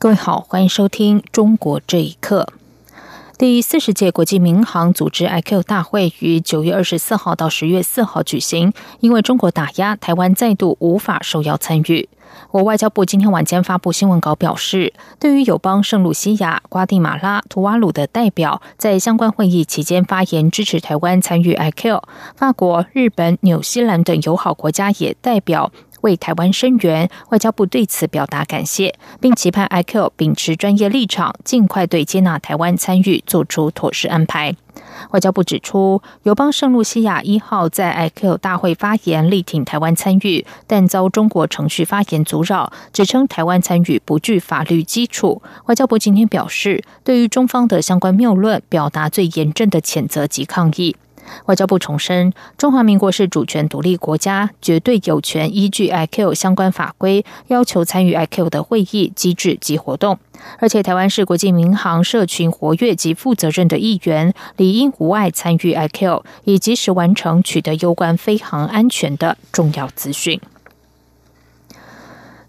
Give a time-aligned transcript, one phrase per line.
[0.00, 2.46] 各位好，欢迎收听《中国这一刻》。
[3.36, 12.08] 第四十届国际民航组织 IQ 大会于九月二十四号到十月四号举行，因为中国打压，台湾再度无法受邀参与。
[12.52, 22.00] 我外交部今天晚间发布新闻稿表示，对于友邦圣露西亚、瓜地马拉、图瓦鲁的代表在相关会议期间发言支持台湾参与 IQ，
[22.36, 25.72] 法国、日本、纽西兰等友好国家也代表。
[26.02, 34.54] 为台湾声援，外交部对此表达感谢，并期盼 IQ 秉持专业立场，尽快对接纳台湾参与做出妥适安排。
[35.10, 45.42] 外交部指出，友邦圣露西亚一号在 IQ 大会发言，力挺台湾参与，但遭中国程序发言阻扰，指称台湾参与不具法律基础。
[45.66, 50.96] 外交部今天表示，对于中方的相关谬论，表达最严正的谴责及抗议。
[51.46, 60.18] 外交部重申，中华民国是主权独立国家，绝对有权依据 IQ 相关法规要求参与 IQ 的会议机制及活动。
[60.58, 70.40] 而且，台湾是国际民航社群活跃及负责任的一员，理应无碍参与 IQ，以及时完成取得有关飞航安全的重要资讯。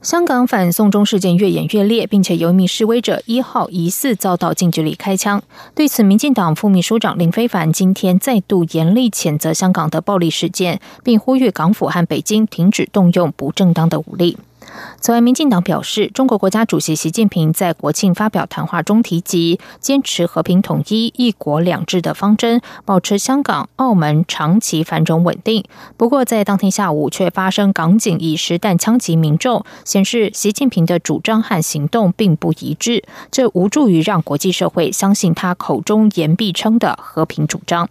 [0.02, 5.44] 香港反送中事件越演越烈，并且有一名示威者一号疑似遭到近距离开枪。
[5.76, 14.38] 对此，民进党副秘书长林非凡今天再度严厉谴责香港的暴力事件，并呼吁港府和北京停止动用不正当的武力。
[15.00, 25.64] 此外，民进党表示，中国国家主席习近平在国庆发表谈话中提及，坚持和平统一、一国两制的方针，保持香港、澳门长期繁荣稳定。
[25.98, 37.90] 不过，在当天下午却发生港警以实弹枪击民众，显示习近平的主张和行动并不一致，这无助于让国际社会相信他口中言必称的和平主张。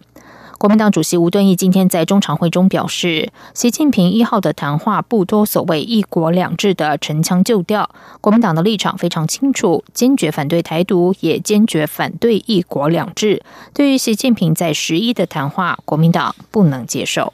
[0.59, 7.89] 国民党主席吴敦义今天在中常会中表示，习近平一号的谈话不多所谓“一国两制”的陈腔旧调。
[8.19, 13.41] 国民党的立场非常清楚，坚决反对台独，也坚决反对“一国两制”。
[13.73, 17.31] 对于习近平在十一的谈话，国民党不能接受。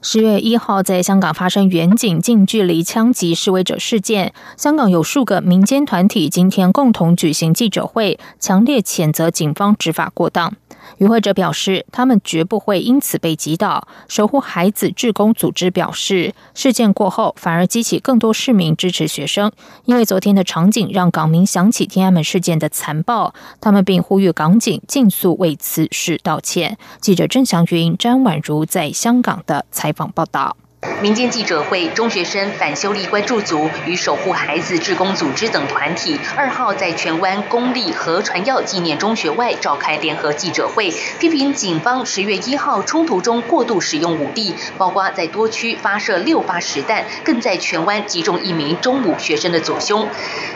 [0.00, 10.54] 十月一号，在香港发生远景近距离枪击示威者事件，香港有数个民间团体今天共同举行记者会，强烈谴责警方执法过当。
[10.96, 13.86] 与会者表示，他们绝不会因此被击倒。
[14.08, 19.52] 守护孩子志工组织表示，事件过后反而激起更多市民支持学生，
[19.84, 23.34] 因为昨天的场景让港民想起天安门事件的残暴。
[23.60, 26.78] 他们并呼吁港警尽速为此事道歉。
[27.00, 30.56] 记者郑祥云、詹婉如在香港的采访报道。
[31.00, 50.08] 民间记者会、中学生反修例关注组与守护孩子志工组织等团体，二号在荃湾公立和传耀纪念中学外召开联合记者会，批评警方十月一号冲突中过度使用武力，包括在多区发射六发实弹，更在荃湾击中一名中五学生的左胸。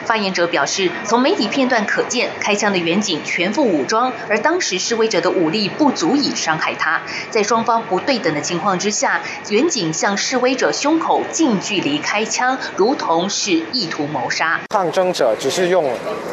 [0.04, 7.02] 发言者表示，从媒体片段可见，开枪的远警全副武装，而当时示威者的武力不足以伤害他。
[7.30, 14.58] 在双方不对等的情况之下，远警向示示威者胸口近距离开枪，如同是意图谋杀。
[14.70, 15.84] 抗争者只是用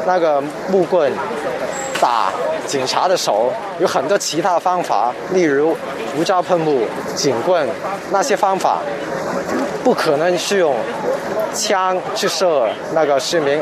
[0.07, 1.11] 那个木棍
[1.99, 2.31] 打
[2.65, 5.75] 警察的手，有很多其他方法，例如
[6.15, 7.67] 胡椒喷雾、警棍，
[8.09, 8.79] 那些方法
[9.83, 10.73] 不可能是用
[11.53, 13.61] 枪去射那个市民。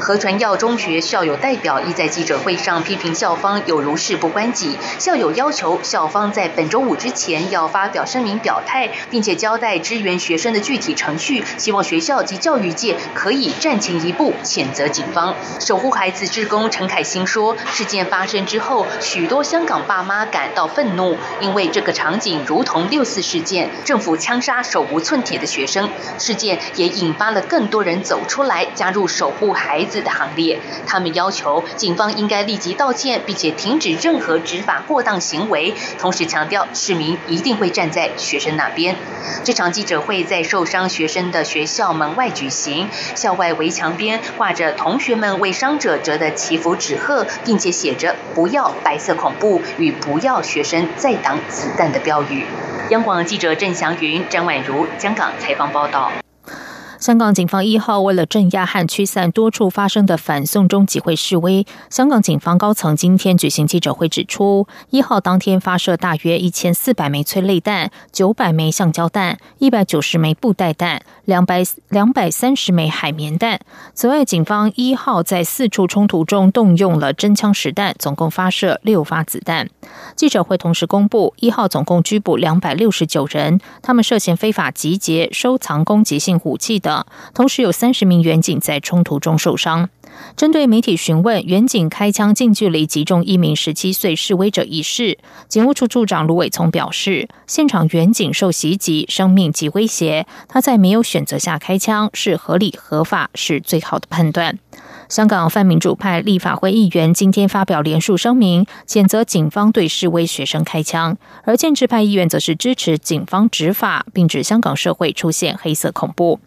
[0.00, 4.78] 合传耀中学校友代表亦在记者会上批评校方有如事不关己。
[4.98, 11.44] 校友要求校方在本周五之前要发表声明表态，并且交代支援学生的具体程序。
[11.56, 15.34] 希望学校及教育界可以站前一步，谴责警方。
[15.60, 25.90] 守护孩子志工陈凯欣说，事件发生之后，许多香港爸妈感到愤怒，因为这个场景如同六四事件，政府枪杀手无寸铁的学生。
[26.18, 29.96] 事件也引发了更多人走出来加入守护孩子。
[30.06, 35.74] 的行列，他们要求警方应该立即道歉，并且停止任何执法过当行为。
[35.98, 38.94] 同时强调，市民一定会站在学生那边。
[39.42, 52.46] 这场记者会在受伤学生的学校门外举行，校外围墙边挂着同学们为伤者折的祈福纸鹤，并且写着“不要白色恐怖”与“不要学生再挡子弹”的标语。
[52.90, 56.12] 央广记者郑祥云、张婉如，香港采访报道。
[56.98, 73.60] 香港警方一号为了镇压和驱散多处发生的反送中集会示威，香港警方高层今天举行记者会，指出一号当天发射大约一千四百枚催泪弹、九百枚橡胶弹、一百九十枚布袋弹、两百两百三十枚海绵弹。
[73.92, 79.68] 此外，警方一号在四处冲突中动用了真枪实弹，总共发射六发子弹。
[80.14, 86.80] 记者会同时公布，一号总共拘捕两百六十九人，他们涉嫌非法集结、收藏攻击性武器。
[86.86, 87.04] 的，
[87.34, 89.88] 同时有三十名远警在冲突中受伤。
[90.36, 95.18] 针对媒体询问远警开枪近距离击中一名十七岁示威者一事，
[95.48, 104.58] 警务处处长卢伟聪表示，现场远警受袭击，生命及威胁，他在没有选择下开枪是合理合法，是最好的判断。
[105.08, 116.40] 香港泛民主派立法会议员今天发表联署声明，谴责警方对示威学生开枪，而建制派议员则是支持警方执法，并指香港社会出现黑色恐怖。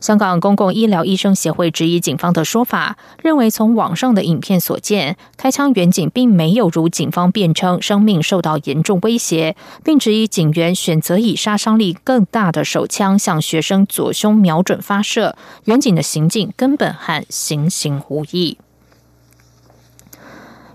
[0.00, 18.58] 香港公共医疗医生协会质疑警方的说法，认为从网上的影片所见，开枪远警并没有如警方辩称生命受到严重威胁，并质疑警员选择以杀伤力更大的手枪向学生左胸瞄准发射，远警的行径根本和行刑无异。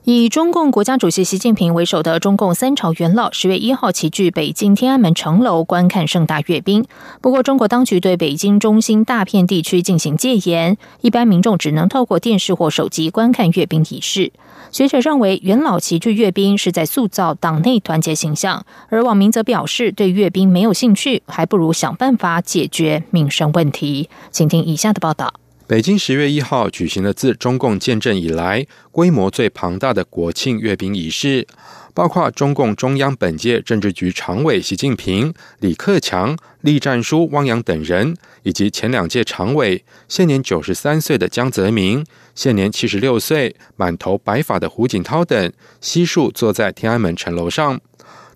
[0.09, 6.85] 以中共国家主席习近平为首的中共三朝元老十月一号齐聚北京天安门城楼观看盛大阅兵。
[7.19, 14.31] 不过，中国当局对北京中心大片地区进行戒严，一般民众只能透过电视或手机观看阅兵仪式。
[14.71, 24.09] 学者认为，元老齐聚阅兵是在塑造党内团结形象，而网民则表示对阅兵没有兴趣，还不如想办法解决民生问题。
[24.31, 25.33] 请听以下的报道。
[25.67, 31.45] 北京十月一号举行了自中共建政以来规模最庞大的国庆阅兵仪式，
[31.93, 42.01] 包括中共中央本届政治局常委习近平、李克强、栗战书、汪洋等人，以及前两届常委现年九十三岁的江泽民、
[42.33, 47.77] 现年七十六岁满头白发的胡锦涛等，悉数坐在天安门城楼上。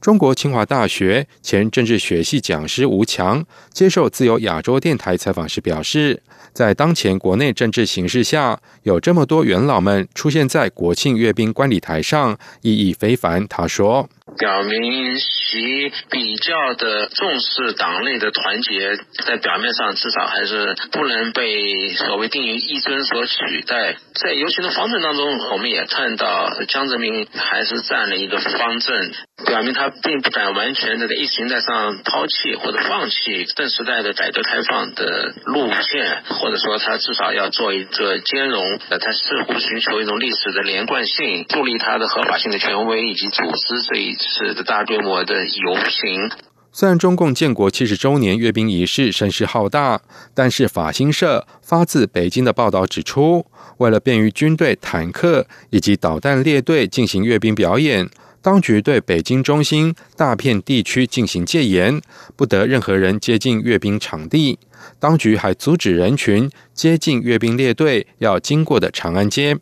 [0.02, 6.22] 中国清华大学前政治学系讲师吴强接受自由亚洲电台采访时表示。
[6.54, 13.48] 在当前国内政治形势下，有这么多元老们出现在国庆阅兵观礼台上，意义非凡。
[13.48, 14.10] 他说。
[14.38, 23.98] 表明其比较的重视党内的团结，在表面上至少还是不能被所谓定于一尊所取代。
[24.16, 29.12] 在游行的方阵当中，我们也看到江泽民还是站了一个方阵，
[29.46, 38.80] 表明他并不敢完全的在意识形态上抛弃或者放弃邓时代的改革开放的路线，或者说他至少要做一个兼容。
[38.90, 44.16] 呃，他似乎寻求一种历史的连贯性，助力他的合法性的权威以及组织这一。
[44.22, 46.30] 是大规模的游行。
[46.72, 50.00] 虽然中共建国七十周年阅兵仪式声势浩大，
[50.34, 53.46] 但是法新社发自北京的报道指出，
[53.78, 58.10] 为了便于军队、坦克以及导弹列队进行阅兵表演，
[58.42, 62.02] 当局对北京中心大片地区进行戒严，
[62.38, 64.58] 不得任何人接近阅兵场地。
[64.98, 69.58] 当局还阻止人群接近阅兵列队要经过的长安街。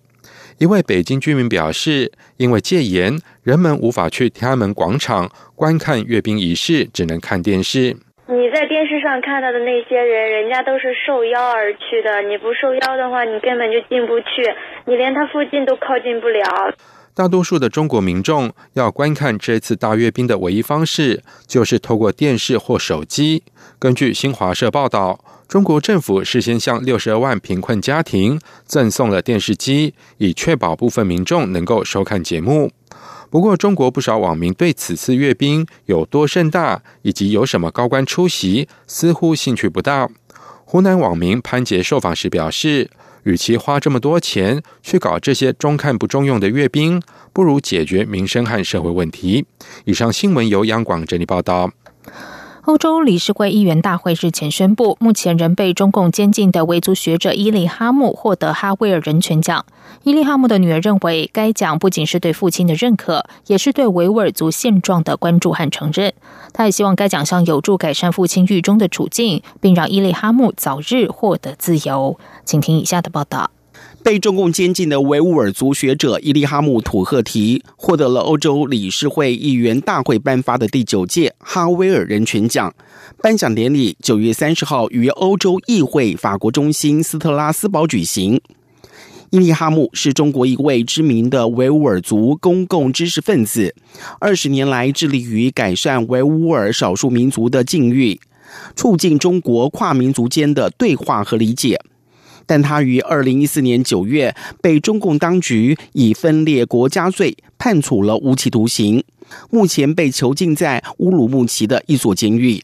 [0.59, 7.95] 一位北京居民表示，因为戒严，人们无法去天安门广场观看阅兵仪式，只能看电视。
[8.27, 12.21] 你在电视上看到的那些人，人家都是受邀而去的。
[12.23, 14.53] 你不受邀的话，你根本就进不去，
[14.85, 16.43] 你连他附近都靠近不了。
[17.15, 23.43] 大多数的中国民众要观看这次大阅兵的唯一方式，就是透过电视或手机。
[23.79, 25.21] 根据新华社报道。
[25.49, 32.71] 中国政府事先向六十二万贫困家庭赠送了电视机，以确保部分民众能够收看节目。
[33.31, 40.07] 不过，中国不少网民对此次阅兵有多盛大，以及有什么高官出席，似乎兴趣不大。
[40.65, 42.91] 湖南网民潘杰受访时表示，
[43.23, 47.01] 与其花这么多钱去搞这些中看不中用的阅兵，
[47.33, 49.47] 不如解决民生和社会问题。
[49.85, 51.71] 以上新闻由央广整理报道。
[52.65, 59.65] 欧洲理事会议员大会日前宣布，目前仍被中共监禁的维族学者伊利哈木获得哈维尔人权奖。
[60.03, 66.13] 伊利哈木的女儿认为，该奖不仅是对父亲的认可，也是对维吾尔族现状的关注和承认。
[66.53, 72.19] 他也希望该奖项有助改善父亲狱中的处境，并让伊利哈木早日获得自由。
[72.45, 73.49] 请听以下的报道。
[74.03, 82.73] 被中共监禁的维吾尔族学者伊利哈木·土赫提获得了欧洲理事会议员大会颁发的第九届哈维尔人权奖。
[83.21, 88.41] 颁奖典礼九月三十号于欧洲议会法国中心斯特拉斯堡举行。
[89.31, 93.75] 伊利哈木是中国一位知名的维吾尔族公共知识分子，
[94.19, 98.19] 二十年来致力于改善维吾尔少数民族的境遇。
[98.75, 101.79] 促进中国跨民族间的对话和理解。
[102.49, 109.03] 但他于二零一四年九月被中共当局以分裂国家罪判处了无期徒刑，
[109.51, 112.63] 目前被囚禁在乌鲁木齐的一所监狱。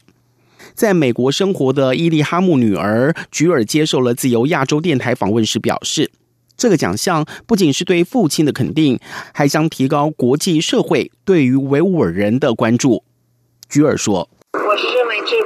[0.74, 6.10] 在美国生活的伊利哈木女儿菊尔接受了自由亚洲电台访问时表示，
[6.56, 8.98] 这个奖项不仅是对父亲的肯定，
[9.32, 13.04] 还将提高国际社会对于维吾尔人的关注。
[13.68, 15.36] 菊尔说：“我是认为这。”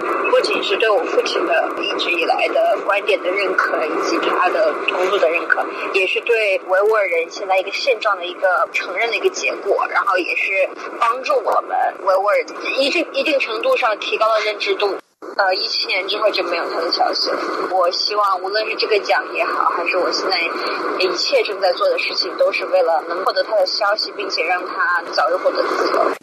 [0.40, 1.52] 不仅是对我父亲的
[1.84, 2.54] 一直以来的
[2.90, 9.86] 观点的认可，以及他的工作的认可，也是对维吾尔人现在一个现状的一个承认的一个结果。
[9.88, 10.68] 然后也是
[10.98, 12.36] 帮助我们维吾尔
[12.76, 14.96] 一定一定程度上提高了认知度。
[15.36, 17.38] 呃，一七年之后就没有他的消息了。
[17.70, 20.40] 我希望无论是这个奖也好，还是我现在
[20.98, 26.19] 一切正在做的事情，都是为了能获得他的消息，并且让他早日获得自由。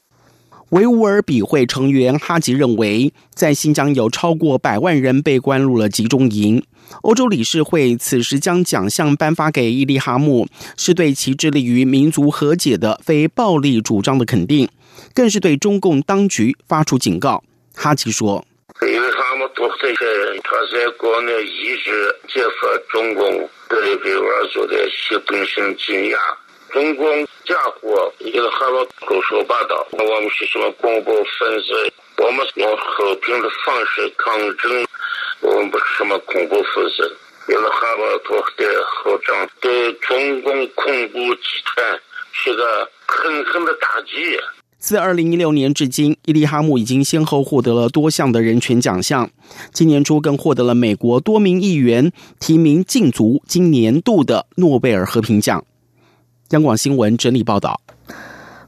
[0.72, 6.62] 维吾尔比会成员哈吉认为，在新疆有超过百万人被关入了集中营。
[7.04, 10.46] 欧洲理事会此时将奖项颁发给伊利哈木，
[10.76, 14.68] 是对其致力于民族和解的非暴力主张的肯定，
[15.14, 17.42] 更是对中共当局发出警告。
[17.74, 18.46] 哈吉说
[18.84, 26.18] ：“伊利哈木做这些人，他在国内一直揭发中共对维吾尔族的习近性镇压。”
[26.74, 31.94] 中共家伙一个还要胡说八道，我们是什么恐怖分子？
[32.18, 34.86] 我们用和平的方式抗争，
[35.39, 37.18] 我们不是什么恐怖分子。
[37.48, 42.00] 有了哈巴托的后账，对中共恐怖集团
[42.34, 44.38] 是个狠狠的打击。
[44.77, 49.30] 自二零一六年至今，伊利哈木已经先后获得了多项的人权奖项，
[49.72, 52.12] 今年初更获得了美国多名议员
[52.42, 55.63] 提名竞逐今年度的诺贝尔和平奖。
[56.51, 57.82] 央广新闻整理报道：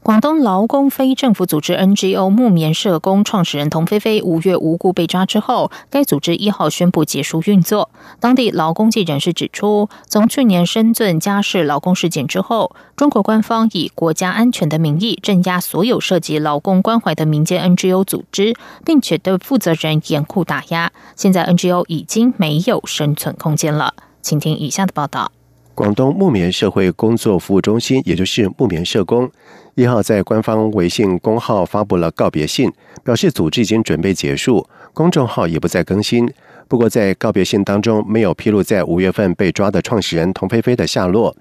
[0.02, 7.88] 广东劳工非政府组织 NGO 木棉社工创始人童菲菲五月无故被抓之后，该组织一号宣布结束运作。
[8.20, 20.92] 当地劳工界人士指出，从去年深圳家事劳工事件之后，中国官方以国家安全的名义镇压所有涉及劳工关怀的民间 NGO 组织，并且对负责人严酷打压。
[21.16, 23.94] 现在 NGO 已经没有生存空间了。
[24.20, 25.32] 请听以下的报道。
[25.80, 29.30] 广东木棉社会工作服务中心，也就是木棉社工，
[29.76, 32.70] 一号在官方微信公号发布了告别信，
[33.02, 36.30] 表示组织已经准备结束，公众号也不再更新。
[36.68, 41.34] 不过，在告别信当中没有披露在五月份被抓的创始人童飞飞的下落。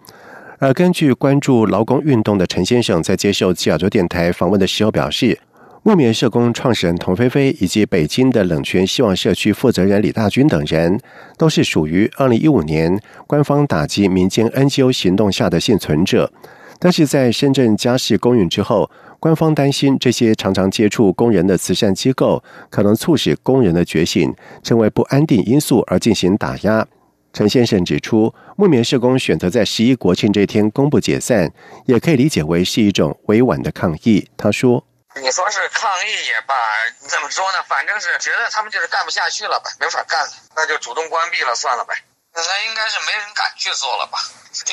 [0.57, 5.37] 而根据关注劳工运动的陈先生在接受吉尔州电台访问的时候表示。
[5.89, 10.99] 木棉社工创始人童飞飞以及北京的冷泉希望社区负责人李大军等人，
[11.35, 16.31] 都是属于二零一五年官方打击民间 NGO 行动下的幸存者。
[16.77, 24.31] 但是在深圳家事公允之后，官方担心这些常常接触工人的慈善机构，可能促使工人的觉醒
[24.61, 26.85] 成为不安定因素而进行打压。
[27.33, 31.51] 陈先生指出，木棉社工选择在十一国庆这天公布解散，
[31.87, 34.27] 也可以理解为是一种委婉的抗议。
[34.37, 34.85] 他说。
[35.15, 36.53] 你说是抗议也罢，
[37.07, 37.57] 怎么说呢？
[37.67, 41.95] 反正是觉得他们就是干不下去了吧，没法干了，那就主动关闭了算了呗。
[42.31, 44.19] 那应该是没人敢去做了吧？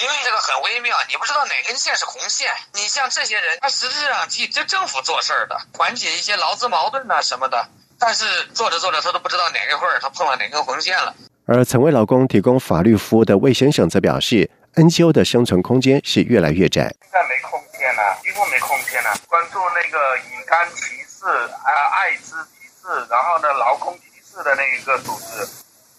[0.00, 2.52] 因为这个很微妙，你不知道哪根线是红线。
[2.74, 7.66] 你像这些人，他实质上替这政府做事儿的，缓解一些劳资矛盾啊什么的，
[7.98, 11.14] 但是做着做着，他都不知道哪一会儿他碰了哪根红线了。
[11.46, 16.94] 而曾为老公提供法律服务的魏先生则表示，NGO 的生存空间是越来越窄。
[17.10, 19.16] 在没空间了，几乎没空间了。
[19.28, 21.26] 关注那个乙肝歧视
[21.62, 25.46] 啊，艾滋歧视，然后呢，劳工歧视的那一个组织，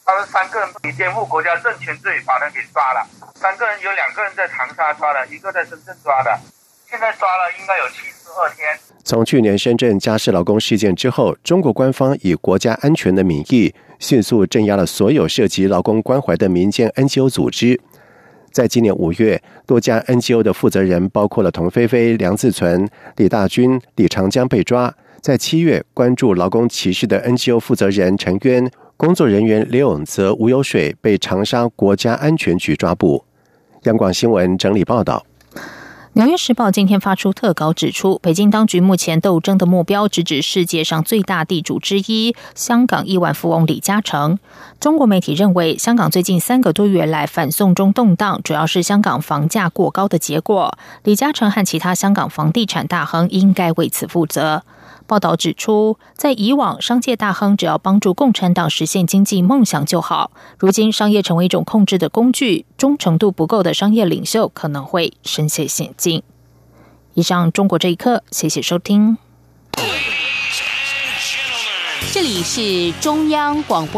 [0.03, 3.07] 他们三个人以颠覆国家政权罪把人给抓了。
[3.35, 6.37] 三个人有两个人在长沙抓的，一个在深圳抓的，
[6.89, 8.77] 现在抓了应该有七十二天。
[9.05, 13.73] 从去年深圳家事劳工事件之后，中国官方以国家安全的名义。
[13.99, 17.79] 迅速镇压了所有涉及劳工关怀的民间 NGO 组织。
[18.51, 24.93] 在今年五月，多家 NGO 的负责人，包括了童菲菲、梁自存、李大军、李长江被抓。
[25.21, 33.25] 在七月，关注劳工歧视的 NGO 负责人陈渊、工作人员刘永泽、吴有水被长沙国家安全局抓捕。
[33.83, 35.25] 央广新闻整理报道。
[36.17, 44.39] 《纽约时报》今天发出特稿，指出北京当局目前斗争的目标直指世界上最大地主之一——香港亿万富翁李嘉诚。
[44.79, 50.75] 中国媒体认为，香港最近三个多月来反送中动荡，主要是香港房价过高的结果。
[51.03, 54.63] 李嘉诚和其他香港房地产大亨应该为此负责。
[55.07, 60.31] 报道指出，在以往，商界大亨只要帮助共产党实现经济梦想就好。
[60.59, 66.21] 如今，商业成为一种控制的工具，忠诚度不够的商业领袖可能会深陷险境。
[67.13, 69.17] 以上，中国这一刻，谢谢收听。
[72.11, 73.95] 这里是中央广播。